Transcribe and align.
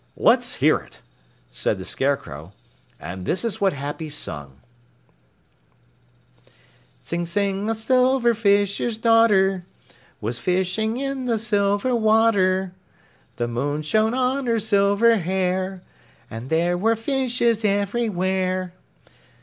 "Let's 0.17 0.55
hear 0.55 0.77
it," 0.79 0.99
said 1.51 1.77
the 1.77 1.85
Scarecrow. 1.85 2.53
And 2.99 3.23
this 3.23 3.45
is 3.45 3.61
what 3.61 3.73
Happy 3.73 4.09
sung: 4.09 4.59
Tsing 7.03 7.23
Tsing, 7.23 7.69
a 7.69 7.75
Silver 7.75 8.33
Fisher's 8.33 8.97
daughter, 8.97 9.63
Was 10.19 10.39
fishing 10.39 10.97
in 10.97 11.25
the 11.25 11.37
silver 11.37 11.95
water. 11.95 12.73
The 13.35 13.47
moon 13.47 13.83
shone 13.83 14.15
on 14.15 14.47
her 14.47 14.59
silver 14.59 15.17
hair 15.17 15.83
And 16.31 16.49
there 16.49 16.79
were 16.79 16.95
fishes 16.95 17.63
everywhere! 17.63 18.73